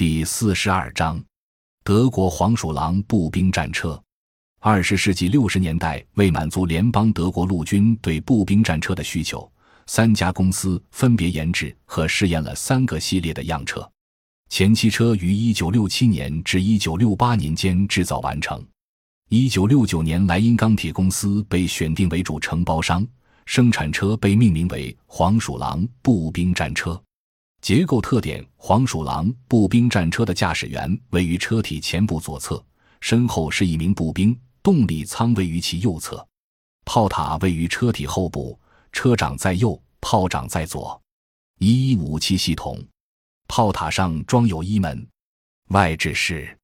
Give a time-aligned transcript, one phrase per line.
[0.00, 1.22] 第四十二章，
[1.84, 4.02] 德国黄鼠狼步兵战车。
[4.58, 9.46] 二十世纪六十年代，为满足联邦德国陆军对步兵战车的需求，
[9.84, 13.86] 三家公司分别研制和试验了三个系列的样车。
[14.48, 18.66] 前期车于一九六七年至一九六八年间制造完成。
[19.28, 23.06] 一九六九年，莱茵钢铁公司被选定为主承包商，
[23.44, 26.98] 生产车被命名为黄鼠狼步兵战车。
[27.60, 32.62] 结构特点：黄鼠狼步兵战车的驾驶员位于车体前部左侧，
[33.02, 36.26] 身后是一名步兵，动力舱位于其右侧，
[36.86, 38.58] 炮塔位于车体后部，
[38.92, 40.98] 车长在右，炮长在左。
[41.58, 42.82] 一一武器系统：
[43.46, 45.06] 炮塔上装有一门，
[45.68, 46.56] 外置是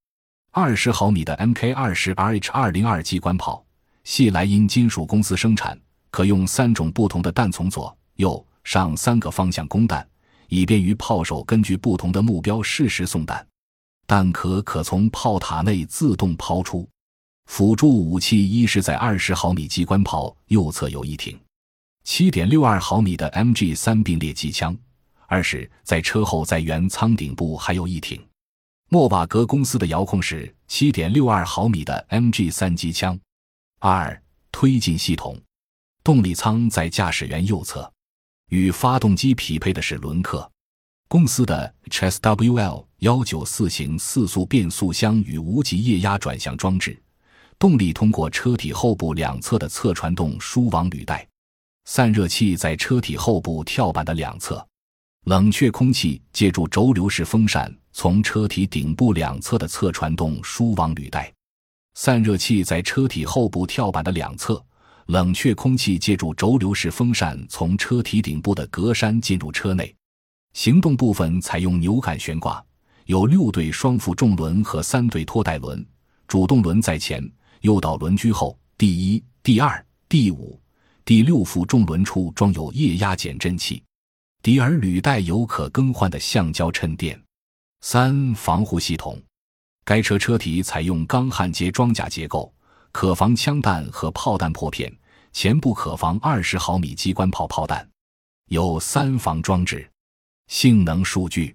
[0.51, 3.63] 二十毫米的 Mk 二十 RH 二零二机关炮，
[4.05, 5.79] 系莱茵金属公司生产，
[6.11, 10.09] 可用三种不同的弹从左、右、上三个方向供弹。
[10.49, 13.47] 以便于炮手根据不同的目标适时送弹，
[14.07, 16.89] 弹壳可从炮塔内自动抛出。
[17.47, 21.39] 辅助武器一是在二十毫米机关炮右侧有一挺
[22.03, 24.75] 七点六二毫米的 Mg 三并列机枪；
[25.27, 28.21] 二是在车后在原舱顶部还有一挺。
[28.89, 33.19] 莫瓦格公司的遥控是七点六二毫米的 Mg 三机枪。
[33.79, 35.41] 二推进系统，
[36.03, 37.93] 动力舱在驾驶员右侧。
[38.49, 40.51] 与发动机匹配的是轮克
[41.09, 47.01] 公司的 HSWL 幺九四型四速变速箱与无级液压转向装置，
[47.59, 51.27] 动力通过车体后部两侧的侧传动输往履带，
[51.85, 54.67] 散热器在车体后部跳板的两侧，
[55.27, 61.33] 冷却空气借助轴流式风扇从车体顶部两侧的侧传动输往履带，
[61.95, 64.65] 散热器在车体后部跳板的两侧。
[65.07, 69.95] 冷却空气借助轴流式风扇从车体顶部的格栅进入车内。
[70.53, 72.65] 行动部分采用扭杆悬挂，
[73.05, 75.85] 有六对双负重轮和三对拖带轮。
[76.27, 77.23] 主动轮在前，
[77.61, 78.59] 诱导轮居后。
[78.79, 80.61] 第一、第二、第五、
[81.05, 83.83] 第六副重轮处装有液压减震器。
[84.43, 87.21] 底儿履带有可更换的橡胶衬垫。
[87.81, 89.23] 三、防护系统。
[89.85, 92.53] 该车车体采用钢焊接装甲结构。
[92.93, 94.91] 可防枪弹和炮弹破片，
[95.39, 97.87] 前部可防二十毫米机关炮炮弹，
[98.47, 99.87] 有三防装置。
[100.47, 101.55] 性能数据：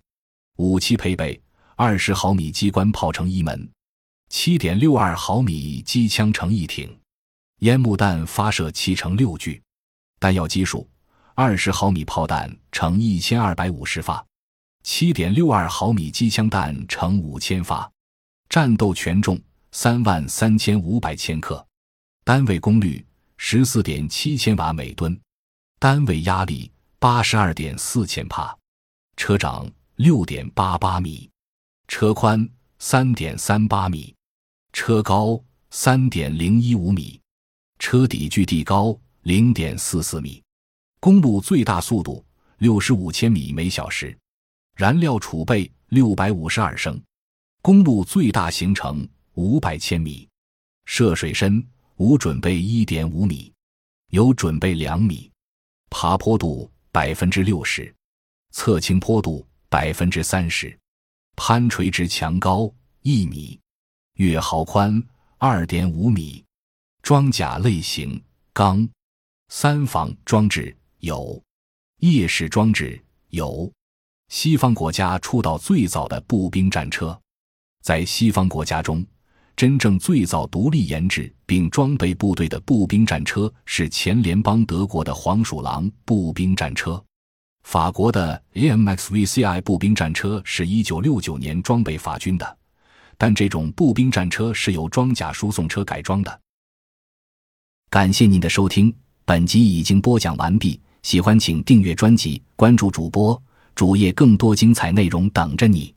[0.57, 1.41] 武器配备：
[1.75, 3.67] 二十毫米机关炮成一门，
[4.29, 6.95] 七点六二毫米机枪成一挺，
[7.61, 9.59] 烟幕弹发射器成六具，
[10.19, 10.87] 弹药基数：
[11.33, 14.23] 二十毫米炮弹乘一千二百五十发，
[14.83, 17.91] 七点六二毫米机枪弹乘五千发，
[18.47, 19.41] 战斗权重。
[19.71, 21.65] 三万三千五百千克，
[22.23, 23.03] 单位功率
[23.43, 25.19] 十四点七千瓦每吨，
[25.79, 28.55] 单位压力八十二点四千帕，
[29.17, 31.27] 车长六点八八米，
[31.87, 32.47] 车宽
[32.77, 34.15] 三点三八米，
[34.73, 37.19] 车高三点零一五米，
[37.79, 40.41] 车底距地高零点四四米，
[40.99, 42.23] 公路最大速度
[42.59, 44.15] 六十五千米每小时，
[44.75, 47.01] 燃料储备六百五十二升，
[47.63, 49.05] 公路最大行程。
[49.33, 50.29] 五百千米，
[50.85, 51.65] 涉水深
[52.01, 53.53] 无准备一点五米，
[54.09, 55.31] 有准备两米，
[55.91, 57.93] 爬坡度百分之六十，
[58.49, 60.75] 侧倾坡度百分之三十，
[61.35, 62.73] 攀垂直墙高
[63.03, 63.59] 一米，
[64.15, 64.99] 月壕宽
[65.37, 66.43] 二点五米，
[67.03, 68.19] 装甲类型
[68.51, 68.89] 钢，
[69.49, 71.39] 三防装置有，
[71.97, 73.71] 夜视装置有，
[74.29, 77.21] 西方国家出道最早的步兵战车，
[77.83, 79.05] 在西方国家中。
[79.55, 87.03] 真正最早独立研制并装备部队的步兵战车是前联邦德国的黄鼠狼步兵战车，
[87.63, 92.57] 法国的 AMXVCI 步兵战车是一九六九年装备法军的，
[93.17, 96.41] 但这种步兵战车是由装甲输送车改装的。
[97.89, 98.91] 感谢您的收听，
[99.25, 100.79] 本集已经播讲完毕。
[101.03, 103.39] 喜欢请订阅专辑，关注主播
[103.75, 105.93] 主页，更多精彩内容等着你。